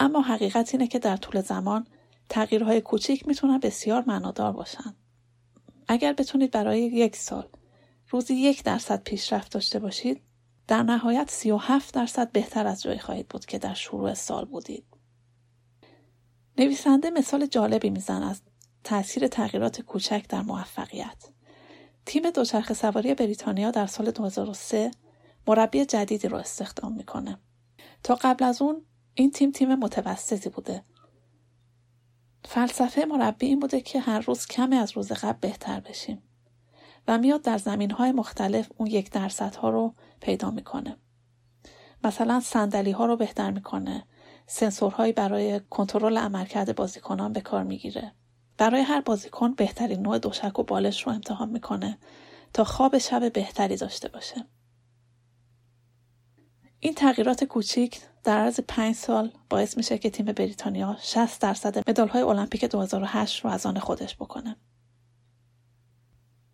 [0.01, 1.87] اما حقیقت اینه که در طول زمان
[2.29, 4.95] تغییرهای کوچیک می‌تونن بسیار معنادار باشن.
[5.89, 7.49] اگر بتونید برای یک سال
[8.09, 10.23] روزی یک درصد پیشرفت داشته باشید
[10.69, 14.45] در نهایت سی و هفت درصد بهتر از جایی خواهید بود که در شروع سال
[14.45, 14.85] بودید.
[16.59, 18.43] نویسنده مثال جالبی میزن از
[18.85, 21.29] تاثیر تغییرات کوچک در موفقیت.
[22.07, 24.91] تیم دوچرخه سواری بریتانیا در سال 2003
[25.47, 27.39] مربی جدیدی رو استخدام می‌کنه.
[28.03, 30.85] تا قبل از اون این تیم تیم متوسطی بوده
[32.45, 36.23] فلسفه مربی این بوده که هر روز کمی از روز قبل بهتر بشیم
[37.09, 40.97] و میاد در زمین های مختلف اون یک درصد ها رو پیدا می‌کنه.
[42.05, 44.07] مثلا صندلی ها رو بهتر می‌کنه.
[44.47, 48.13] سنسورهایی برای کنترل عملکرد بازیکنان به کار می‌گیره.
[48.59, 51.99] برای هر بازیکن بهترین نوع دوشک و بالش رو امتحان می‌کنه
[52.53, 54.45] تا خواب شب بهتری داشته باشه.
[56.81, 62.09] این تغییرات کوچیک در عرض پنج سال باعث میشه که تیم بریتانیا 60 درصد مدال
[62.09, 64.57] های المپیک 2008 رو از آن خودش بکنه.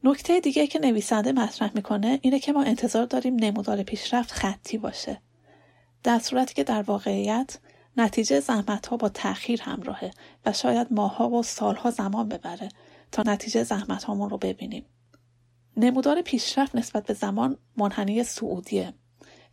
[0.05, 5.21] نکته دیگه که نویسنده مطرح می‌کنه اینه که ما انتظار داریم نمودار پیشرفت خطی باشه.
[6.03, 7.59] در صورتی که در واقعیت
[7.97, 10.11] نتیجه زحمت ها با تأخیر همراهه
[10.47, 12.69] و شاید ماها و سالها زمان ببره
[13.13, 14.85] تا نتیجه زحمت هامون رو ببینیم.
[15.77, 18.95] نمودار پیشرفت نسبت به زمان منحنی سعودیه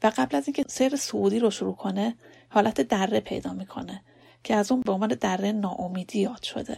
[0.05, 2.15] و قبل از اینکه سیر سعودی رو شروع کنه
[2.49, 4.01] حالت دره پیدا می‌کنه
[4.43, 6.77] که از اون به عنوان دره ناامیدی یاد شده.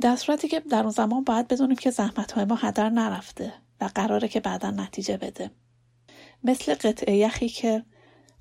[0.00, 3.90] در صورتی که در اون زمان باید بدونیم که زحمت های ما هدر نرفته و
[3.94, 5.50] قراره که بعدا نتیجه بده.
[6.44, 7.84] مثل قطعه یخی که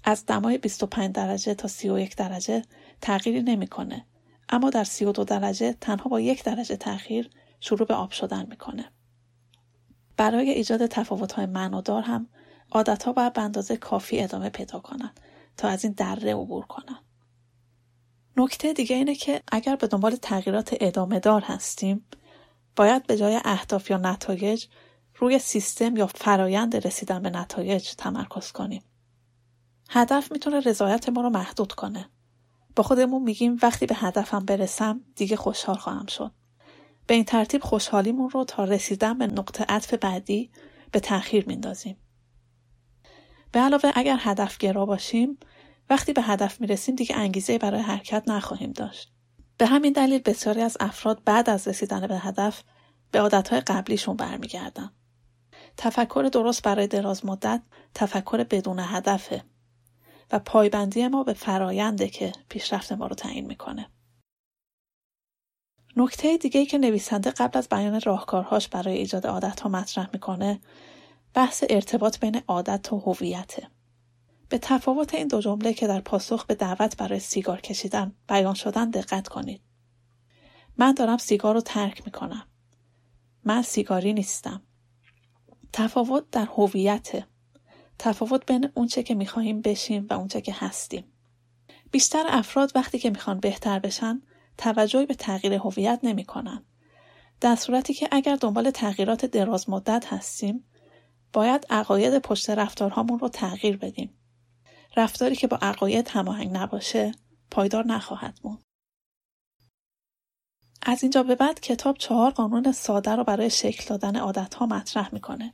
[0.04, 2.62] از دمای 25 درجه تا 31 درجه
[3.02, 4.06] تغییری نمی‌کنه
[4.50, 8.86] اما در 32 درجه تنها با یک درجه تاخیر شروع به آب شدن می‌کنه.
[10.18, 12.28] برای ایجاد تفاوت های معنادار هم
[12.74, 15.20] عادتها باید به اندازه کافی ادامه پیدا کنند
[15.58, 17.04] تا از این دره عبور کنند.
[18.38, 22.06] نکته دیگه اینه که اگر به دنبال تغییرات ادامه دار هستیم
[22.76, 24.66] باید به جای اهداف یا نتایج
[25.16, 28.84] روی سیستم یا فرایند رسیدن به نتایج تمرکز کنیم.
[29.90, 32.10] هدف می‌تونه رضایت ما رو محدود کنه.
[32.76, 36.32] با خودمون میگیم وقتی به هدفم برسم دیگه خوشحال خواهم شد.
[37.08, 40.52] به این ترتیب خوشحالیمون رو تا رسیدن به نقطه عطف بعدی
[40.92, 41.98] به تأخیر میندازیم.
[43.54, 45.38] به علاوه اگر هدفگرا باشیم
[45.90, 49.14] وقتی به هدف می‌رسیم دیگه انگیزه برای حرکت نخواهیم داشت.
[49.58, 52.64] به همین دلیل بسیاری از افراد بعد از رسیدن به هدف
[53.12, 54.92] به عادتهای قبلیشون برمیگردن.
[55.78, 57.62] تفکر درست برای دراز مدت
[57.94, 59.44] تفکر بدون هدفه
[60.32, 63.90] و پایبندی ما به فراینده که پیشرفت ما رو تعیین می‌کنه.
[65.98, 70.62] نکته دیگه که نویسنده قبل از بیان راهکارهاش برای ایجاد عادتها مطرح می‌کنه
[71.34, 73.68] بحث ارتباط بین عادت و هویته
[74.50, 78.90] به تفاوت این دو جمله که در پاسخ به دعوت برای سیگار کشیدن بیان شدن
[78.90, 79.62] دقت کنید.
[80.78, 82.48] من دارم سیگار رو ترک می‌کنم.
[83.44, 84.62] من سیگاری نیستم.
[85.74, 87.24] تفاوت در هویت.
[88.00, 91.04] تفاوت بین اونچه که می‌خواهیم بشیم و اونچه که هستیم.
[91.92, 94.22] بیشتر افراد وقتی که می‌خوان بهتر بشن
[94.58, 96.66] توجهی به تغییر هویت نمی‌کنن.
[97.42, 100.66] در صورتی که اگر دنبال تغییرات دراز مدت هستیم
[101.34, 104.20] باید عقاید پشت رفتارهامون رو تغییر بدیم.
[104.98, 107.12] رفتاری که با عقاید هماهنگ نباشه
[107.52, 108.64] پایدار نخواهد موند.
[110.82, 115.54] از اینجا به بعد کتاب چهار قانون ساده رو برای شکل دادن عادتها مطرح می‌کنه.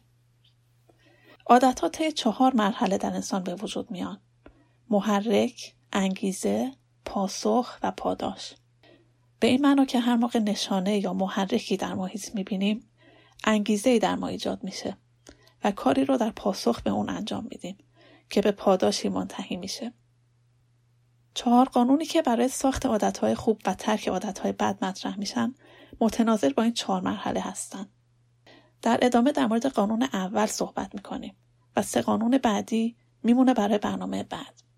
[1.46, 4.22] عادتها طی چهار مرحله در انسان به وجود میان.
[4.89, 6.72] محرک، انگیزه،
[7.06, 8.56] پاسخ و پاداش.
[9.39, 12.92] به این معنا که هر موقع نشانه یا محرکی در محیط می‌بینیم
[13.44, 14.98] انگیزه در ما ایجاد میشه
[15.63, 17.78] و کاری رو در پاسخ به اون انجام میدیم
[18.30, 19.93] که به پاداشی منتهی میشه.
[21.34, 25.56] چهار قانونی که برای ساخت عادتهای خوب و ترک عادتهای بد مطرح میشن
[26.02, 27.89] متناظر با این چهار مرحله هستند.
[28.82, 31.36] در ادامه در مورد قانون اول صحبت می‌کنیم
[31.76, 34.69] و سه قانون بعدی میمونه برای برنامه بعد.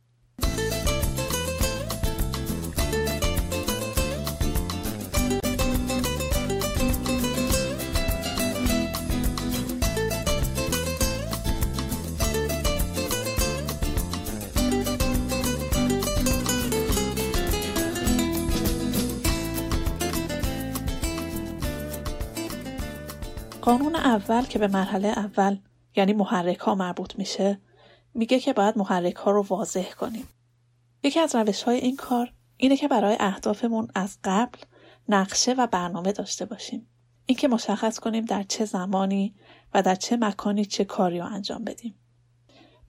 [23.61, 25.57] قانون اول که به مرحله اول
[25.95, 27.61] یعنی محرک ها مربوط میشه
[28.13, 30.27] میگه که باید محرک ها رو واضح کنیم.
[31.03, 34.59] یکی از روش های این کار اینه که برای اهدافمون از قبل
[35.09, 36.87] نقشه و برنامه داشته باشیم.
[37.25, 39.35] اینکه مشخص کنیم در چه زمانی
[39.73, 41.95] و در چه مکانی چه کاری رو انجام بدیم.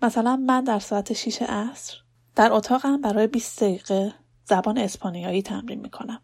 [0.03, 1.97] مثلا من در ساعت 6 عصر
[2.37, 6.23] در اتاقم برای 20 دقیقه زبان اسپانیایی تمرین می‌کنم.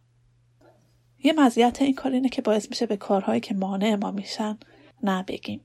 [1.23, 4.59] یه مزیت این کار اینه که باعث میشه به کارهایی که مانع ما میشن
[5.03, 5.65] نبگیم.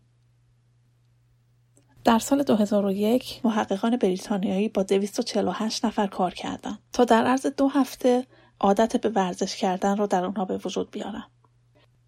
[2.03, 8.27] در سال 2001 محققان بریتانیایی با 248 نفر کار کردند تا در عرض دو هفته
[8.59, 11.23] عادت به ورزش کردن رو در اونها به وجود بیارن.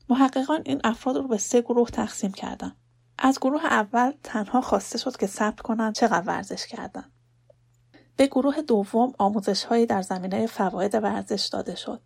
[0.10, 2.75] محققان این افراد رو به سه گروه تقسیم کردن.
[3.17, 7.05] از گروه اول تنها خواسته شد که ثبت کنن چقدر ورزش کردن.
[8.17, 12.01] به گروه دوم آموزش هایی در زمینه فواید ورزش داده شد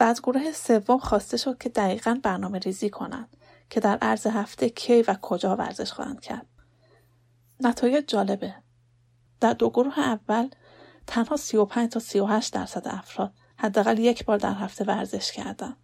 [0.00, 3.36] و از گروه سوم خواسته شد که دقیقا برنامه ریزی کنند
[3.70, 6.46] که در عرض هفته کی و کجا ورزش خواهند کرد.
[7.60, 8.54] نتایج جالبه.
[9.40, 10.48] در دو گروه اول
[11.06, 15.76] تنها 35 تا 38 درصد افراد حداقل یک بار در هفته ورزش کردند.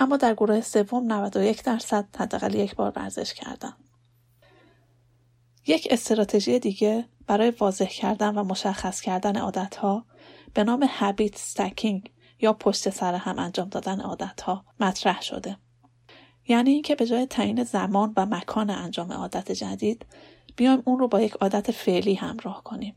[0.00, 3.84] اما در گروه سوم 91 درصد حداقل یک بار ورزش کردند.
[5.66, 10.04] یک استراتژی دیگه برای واضح کردن و مشخص کردن عادتها
[10.54, 15.56] به نام habit stacking یا پشت سر هم انجام دادن عادتها مطرح شده.
[16.48, 20.06] یعنی اینکه به جای تعیین زمان و مکان انجام عادت جدید
[20.56, 22.96] بیایم اون رو با یک عادت فعلی همراه کنیم.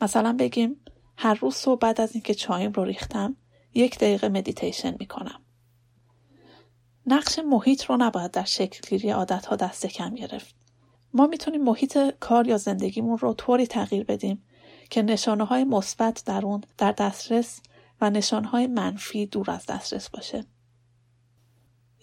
[0.00, 0.80] مثلا بگیم
[1.16, 3.36] هر روز صبح بعد از اینکه چایم رو ریختم
[3.74, 5.40] یک دقیقه مدیتیشن می‌کنم.
[7.06, 10.54] نقش محیط رو نباید در شکلگیری عادت ها دست کم گرفت.
[11.14, 14.42] ما می‌تونیم محیط کار یا زندگیمون رو طوری تغییر بدیم
[14.90, 17.60] که نشانه های مثبت در اون در دسترس
[18.00, 20.44] و نشانه های منفی دور از دسترس باشه.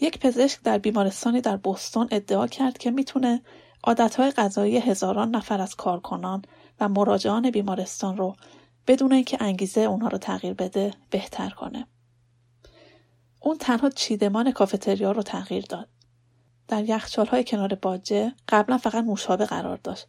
[0.02, 3.42] یک پزشک در بیمارستانی در بوستون ادعا کرد که می‌تونه
[3.84, 6.42] عادتهای غذایی هزاران نفر از کارکنان
[6.80, 8.36] و مراجعان بیمارستان رو
[8.88, 11.88] بدون اینکه انگیزه اونها رو تغییر بده بهتر کنه.
[13.40, 15.90] اون تنها چیدمان کافتریا رو تغییر داد.
[16.68, 20.08] در یخچال های کنار باجه قبلا فقط نوشابه قرار داشت.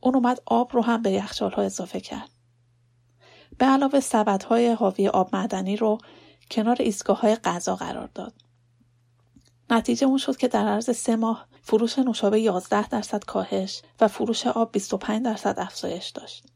[0.00, 2.30] اون اومد آب رو هم به یخچال ها اضافه کرد.
[3.58, 4.00] به علاوه
[4.48, 5.98] های حاوی آب معدنی رو
[6.50, 8.34] کنار ایستگاه های غذا قرار داد.
[9.70, 14.46] نتیجه اون شد که در عرض سه ماه فروش نوشابه 11 درصد کاهش و فروش
[14.46, 16.46] آب 25 درصد افزایش داشت.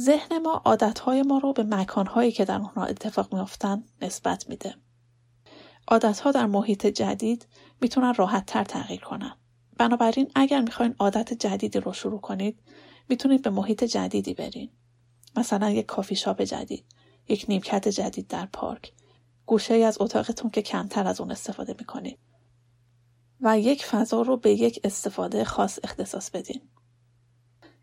[0.00, 4.74] ذهن ما عادتهای ما رو به مکانهایی که در اونها اتفاق میافتند نسبت میده.
[5.88, 7.46] عادتها در محیط جدید
[7.80, 9.32] می‌تونن راحت تر تغییر کنن.
[9.78, 12.60] بنابراین اگر می‌خواین عادت جدیدی رو شروع کنید
[13.08, 14.70] می‌تونید به محیط جدیدی برین.
[15.36, 16.84] مثلا یک کافی شاپ جدید،
[17.28, 18.92] یک نیمکت جدید در پارک،
[19.46, 22.18] گوشه ای از اتاقتون که کمتر از اون استفاده می‌کنید.
[23.40, 26.60] و یک فضا رو به یک استفاده خاص اختصاص بدین.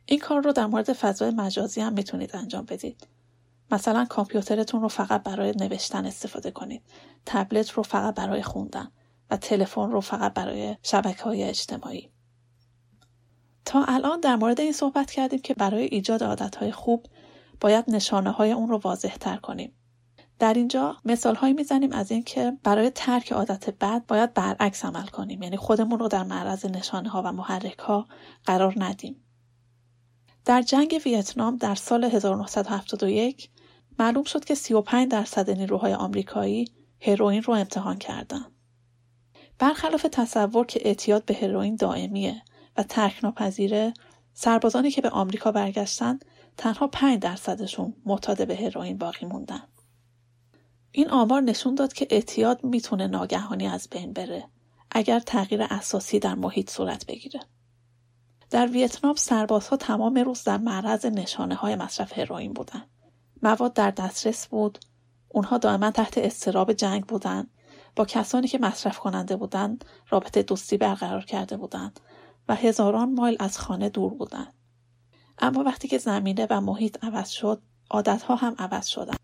[0.06, 3.08] این کار رو در مورد فضای مجازی هم می‌تونید انجام بدید.
[3.72, 6.82] مثلا کامپیوترتون رو فقط برای نوشتن استفاده کنید.
[7.26, 8.92] تبلت رو فقط برای خوندن
[9.30, 12.10] و تلفن رو فقط برای شبکه های اجتماعی.
[13.66, 17.06] تا الان در مورد این صحبت کردیم که برای ایجاد عادتهای خوب
[17.62, 19.74] باید نشانه های اون رو واضح تر کنیم.
[20.40, 25.44] در اینجا مثال هایی می‌زنیم از اینکه برای ترک عادت بد باید برعکس عمل کنیم
[25.44, 28.08] یعنی خودمون رو در معرض نشانه ها و محرک ها
[28.46, 29.24] قرار ندیم.
[30.46, 33.50] در جنگ ویتنام در سال 1971
[34.00, 38.52] معلوم شد که 35 درصد نیروهای آمریکایی هروئین رو امتحان کردند.
[39.60, 42.42] برخلاف تصور که اعتیاد به هروئین دائمیه
[42.78, 43.94] و ترک ناپذیره
[44.34, 46.20] سربازانی که به آمریکا برگشتن
[46.58, 49.64] تنها 5 درصدشون معتاد به هروئین باقی موندن.
[50.92, 54.44] این آمار نشون داد که اعتیاد می‌تونه ناگهانی از بین بره
[54.92, 57.40] اگر تغییر اساسی در محیط صورت بگیره.
[58.50, 62.90] در ویتنام سربازها تمام روز در معرض نشانه های مصرف هروئین بودند.
[63.44, 64.80] مواد در دسترس بود
[65.30, 67.50] اونها دائما تحت استراب جنگ بودند
[67.96, 72.00] با کسانی که مصرف کننده بودند رابطه دوستی برقرار کرده بودند
[72.48, 74.54] و هزاران مایل از خانه دور بودند
[75.40, 79.20] اما وقتی که زمینه و محیط عوض شد عادتها هم عوض شدند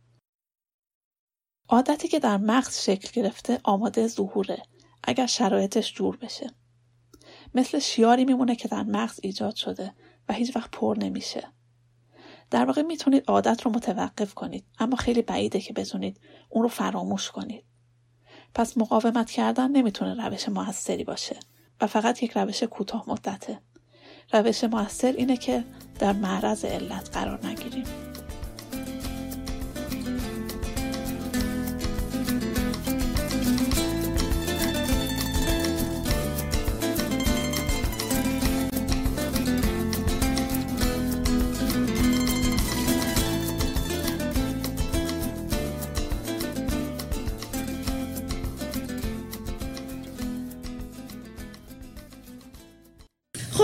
[1.69, 4.63] عادتی که در مغز شکل گرفته آماده ظهوره
[5.03, 6.51] اگر شرایطش جور بشه.
[7.53, 9.93] مثل شیاری میمونه که در مغز ایجاد شده
[10.29, 11.47] و هیچ وقت پر نمیشه.
[12.51, 17.31] در واقع می‌تونید عادت رو متوقف کنید اما خیلی بعیده که بتونید اون رو فراموش
[17.31, 17.65] کنید.
[18.53, 21.39] پس مقاومت کردن نمی‌تونه روش موثری باشه
[21.81, 23.61] و فقط یک روش کوتاه مدته.
[24.33, 25.63] روش موثر اینه که
[25.99, 27.85] در معرض علت قرار نگیریم.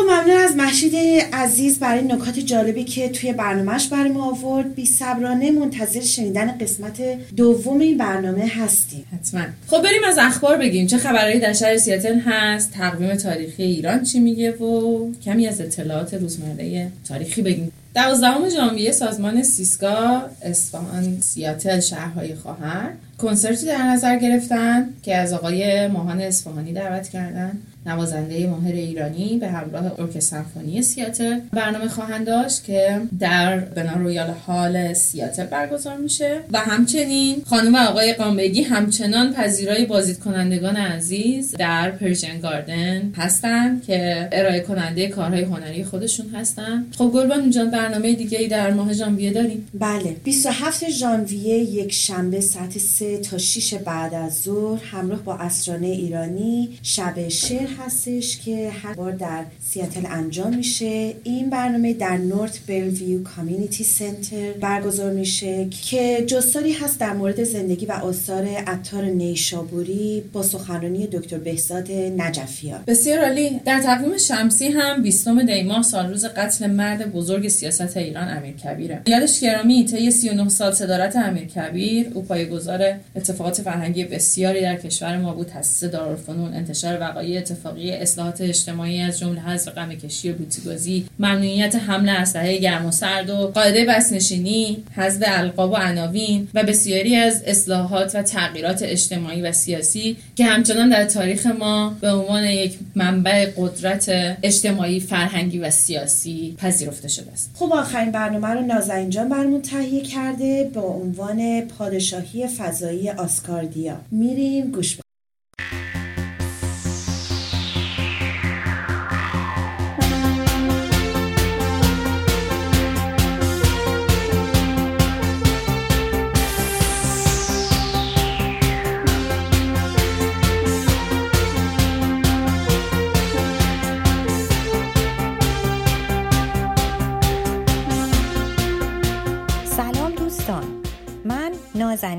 [0.09, 0.95] ممنون از محشید
[1.33, 4.75] عزیز برای نکات جالبی که توی برنامهش برای ما آورد.
[4.75, 7.01] بی صبرانه منتظر شنیدن قسمت
[7.35, 9.05] دوم این برنامه هستیم.
[9.13, 9.41] حتما.
[9.67, 10.87] خب بریم از اخبار بگیم.
[10.87, 16.13] چه خبرهایی در شهر سیاتل هست؟ تقویم تاریخی ایران چی میگه و کمی از اطلاعات
[16.13, 17.71] روزمره تاریخی بگیم.
[17.95, 25.87] دوازدهم ژانویه سازمان سیسکا اصفهان سیاتل شهرهای خواهر کنسرتی در نظر گرفتن که از آقای
[25.87, 27.57] ماهان اصفهانی دعوت کردن.
[27.85, 34.93] نوازنده ماهر ایرانی به همراه ارکستر سمفونی سیاتل برنامه خواهند داشت که در Benaroya Hall
[34.93, 36.39] سیاتل برگزار میشه.
[36.53, 44.29] و همچنین خانم آقای قامبگی همچنان پذیرای بازدید کنندگان عزیز در Persian Garden هستن که
[44.31, 49.33] ارائه کننده کارهای هنری خودشون هستن خب گلبان جان برنامه دیگه ای در ماه ژانویه
[49.33, 49.67] داریم.
[49.73, 55.87] بله 27 ژانویه یک شنبه ساعت 3 تا 6 بعد از ظهر همراه با عصرانه
[55.87, 61.13] ایرانی شب شعر هستش که هر بار در سیاتل انجام میشه.
[61.23, 67.85] این برنامه در North Bellevue Community Center برگزار میشه که جستاری هست در مورد زندگی
[67.85, 72.83] و آثار عطار نیشابوری با سخنرانی دکتر بهزاد نجفیان.
[72.87, 73.61] بسیار عالی.
[73.65, 78.55] در تقویم شمسی هم 20 دی ماه سال روز قتل مرد بزرگ سیاست ایران امیر
[78.55, 79.01] کبیره.
[79.07, 85.17] یادش گرامی طی 39 سال صدارت امیر کبیر او پایه‌گذار اتفاقات فرهنگی بسیاری در کشور
[85.17, 90.35] ما بود تاسیس دارالفنون انتشار وقایع اتفاقی اصلاحات اجتماعی از جمله حذف غم کشی و
[90.35, 96.63] بوتیگازی ممنوعیت حمل اسلحه گرم و سرد و قاعده بسنشینی حذف القاب و عناوین و
[96.63, 102.43] بسیاری از اصلاحات و تغییرات اجتماعی و سیاسی که همچنان در تاریخ ما به عنوان
[102.43, 107.51] یک منبع قدرت اجتماعی فرهنگی و سیاسی پذیرفته شده است.
[107.53, 113.97] خب آخرین برنامه رو نازنین جان برامون تهیه کرده با عنوان پادشاهی فضایی آسکاردیا.
[114.11, 114.97] میریم گوش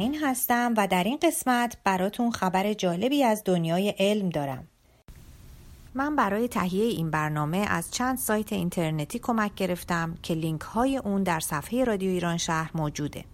[0.01, 4.69] نازنین هستم و در این قسمت براتون خبر جالبی از دنیای علم دارم.
[5.95, 11.23] من برای تهیه این برنامه از چند سایت اینترنتی کمک گرفتم که لینک های اون
[11.23, 13.25] در صفحه رادیو ایران شهر موجوده.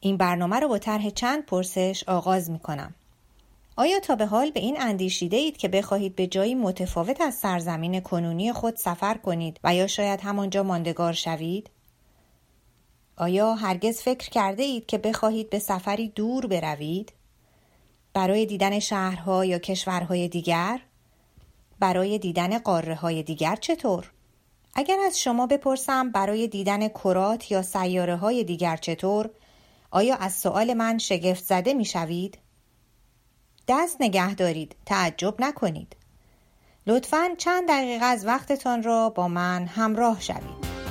[0.00, 2.94] این برنامه رو با طرح چند پرسش آغاز می کنم.
[3.76, 8.00] آیا تا به حال به این اندیشیده اید که بخواهید به جایی متفاوت از سرزمین
[8.00, 11.70] کنونی خود سفر کنید و یا شاید همانجا ماندگار شوید؟
[13.16, 17.12] آیا هرگز فکر کرده اید که بخواهید به سفری دور بروید؟
[18.12, 20.80] برای دیدن شهرها یا کشورهای دیگر؟
[21.78, 24.10] برای دیدن قاره های دیگر چطور؟
[24.74, 29.30] اگر از شما بپرسم برای دیدن کرات یا سیاره های دیگر چطور؟
[29.90, 32.38] آیا از سوال من شگفت زده می شوید؟
[33.68, 35.96] دست نگه دارید تعجب نکنید
[36.86, 40.83] لطفا چند دقیقه از وقتتان را با من همراه شوید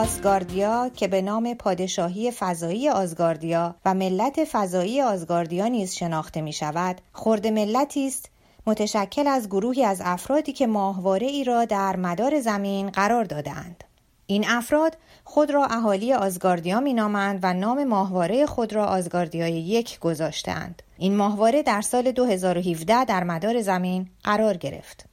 [0.00, 7.00] آسگاردیا که به نام پادشاهی فضایی آزگاردیا و ملت فضایی آزگاردیا نیز شناخته می شود
[7.12, 8.30] خورد ملتی است
[8.66, 13.84] متشکل از گروهی از افرادی که ماهواره ای را در مدار زمین قرار دادهاند.
[14.26, 19.98] این افراد خود را اهالی آزگاردیا می نامند و نام ماهواره خود را آزگاردیای یک
[19.98, 20.82] گذاشتهاند.
[20.98, 25.04] این ماهواره در سال 2017 در مدار زمین قرار گرفت.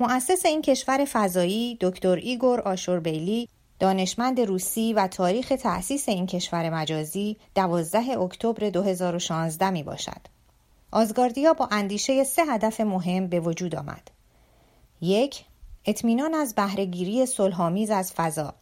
[0.00, 3.48] مؤسس این کشور فضایی دکتر ایگور آشوربیلی
[3.82, 10.20] دانشمند روسی و تاریخ تأسیس این کشور مجازی 12 اکتبر 2016 می باشد.
[10.92, 14.10] آزگاردیا با اندیشه سه هدف مهم به وجود آمد.
[15.00, 15.44] یک،
[15.84, 18.54] اطمینان از بهرهگیری صلحآمیز از فضا.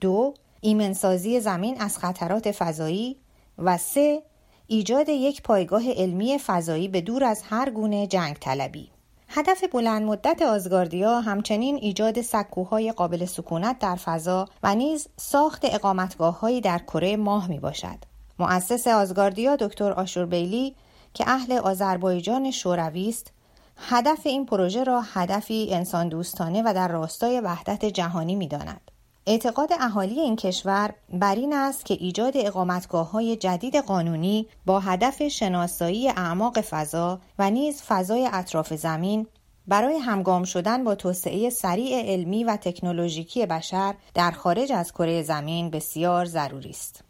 [0.00, 3.16] دو، ایمنسازی زمین از خطرات فضایی
[3.58, 4.22] و سه،
[4.66, 8.90] ایجاد یک پایگاه علمی فضایی به دور از هر گونه جنگ طلبی.
[9.32, 16.60] هدف بلند مدت آزگاردیا همچنین ایجاد سکوهای قابل سکونت در فضا و نیز ساخت اقامتگاه
[16.60, 17.98] در کره ماه می باشد.
[18.38, 20.74] مؤسس آزگاردیا دکتر آشور بیلی
[21.14, 23.32] که اهل آذربایجان شوروی است
[23.76, 28.90] هدف این پروژه را هدفی انسان دوستانه و در راستای وحدت جهانی می داند.
[29.30, 35.28] اعتقاد اهالی این کشور بر این است که ایجاد اقامتگاه های جدید قانونی با هدف
[35.28, 39.26] شناسایی اعماق فضا و نیز فضای اطراف زمین
[39.66, 45.70] برای همگام شدن با توسعه سریع علمی و تکنولوژیکی بشر در خارج از کره زمین
[45.70, 47.04] بسیار ضروری است.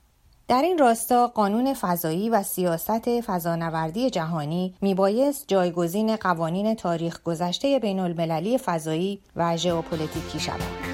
[0.49, 7.99] در این راستا قانون فضایی و سیاست فضانوردی جهانی میبایست جایگزین قوانین تاریخ گذشته بین
[8.01, 10.90] المللی فضایی و ژئوپلیتیکی شود.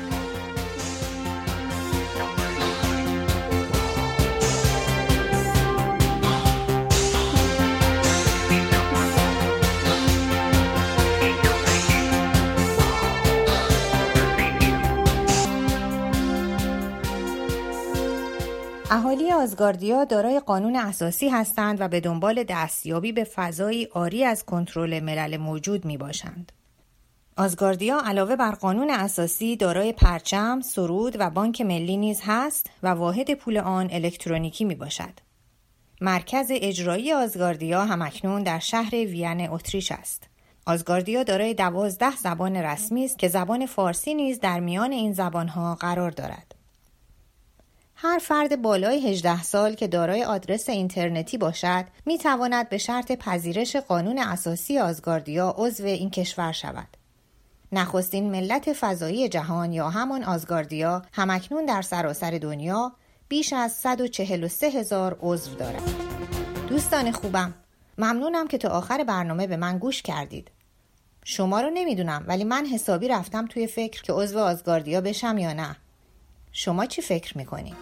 [19.47, 25.37] آزگاردیا دارای قانون اساسی هستند و به دنبال دستیابی به فضایی آری از کنترل ملل
[25.37, 26.53] موجود می باشند.
[27.37, 33.35] آزگاردیا علاوه بر قانون اساسی دارای پرچم، سرود و بانک ملی نیز هست و واحد
[33.35, 35.13] پول آن الکترونیکی می باشد.
[36.01, 40.23] مرکز اجرایی آزگاردیا همکنون در شهر وین اتریش است.
[40.67, 46.11] آزگاردیا دارای دوازده زبان رسمی است که زبان فارسی نیز در میان این زبانها قرار
[46.11, 46.46] دارد.
[48.07, 53.77] هر فرد بالای 18 سال که دارای آدرس اینترنتی باشد می تواند به شرط پذیرش
[53.77, 56.89] قانون اساسی آزگاردیا عضو این کشور شود.
[57.73, 62.93] نخستین ملت فضایی جهان یا همان آزگاردیا همکنون در سراسر دنیا
[63.29, 65.83] بیش از 143 هزار عضو دارد.
[66.69, 67.55] دوستان خوبم
[67.99, 70.51] ممنونم که تا آخر برنامه به من گوش کردید.
[71.25, 75.77] شما رو نمی‌دونم ولی من حسابی رفتم توی فکر که عضو آزگاردیا بشم یا نه.
[76.59, 77.77] شما چی فکر می‌کنید؟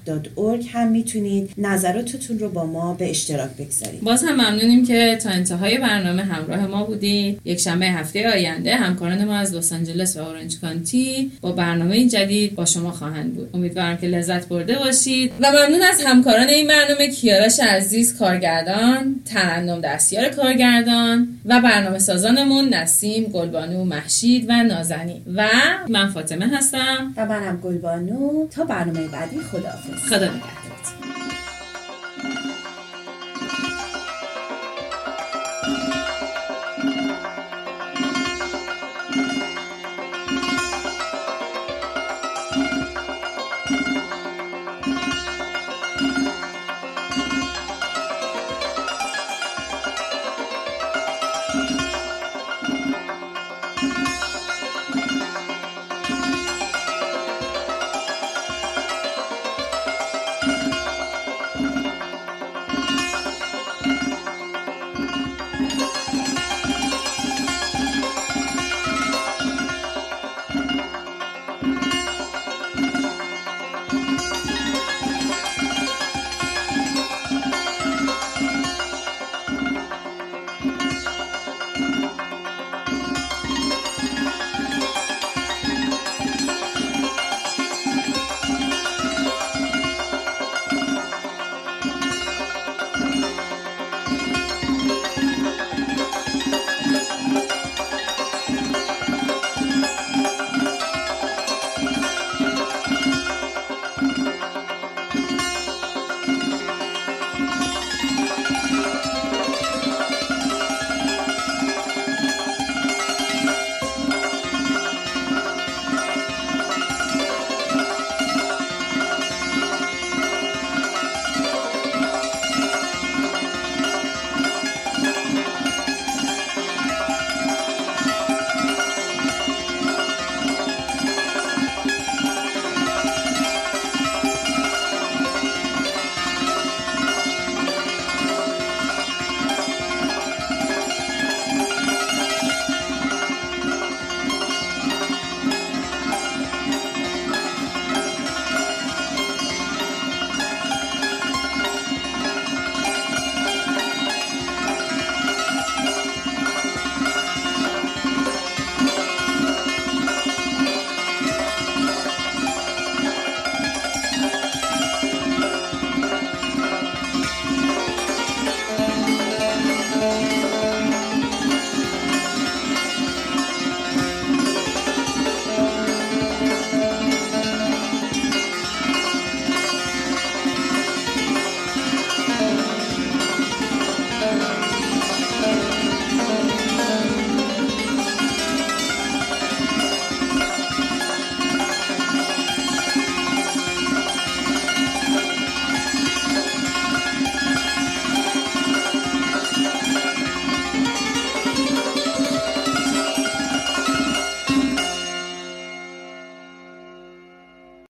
[0.72, 4.00] هم می‌تونید نظراتتون رو با ما به اشتراک بگذارید.
[4.00, 8.76] باز هم ممنون ممنونیم که تا انتهای برنامه همراه ما بودید یک شنبه هفته آینده
[8.76, 13.50] همکاران ما از لس آنجلس و اورنج کانتی با برنامه جدید با شما خواهند بود.
[13.54, 19.80] امیدوارم که لذت برده باشید و ممنون از همکاران این برنامه کیارش عزیز کارگردان ترنم
[19.80, 25.48] دستیار کارگردان و برنامه سازانمون نسیم گلبانو محشید و نازنی و
[25.88, 27.14] من فاطمه هستم.
[27.16, 28.46] و منم گلبانو.
[28.46, 30.08] تا برنامه بعدی خداحافظ.
[30.08, 30.59] خدا نگهدار.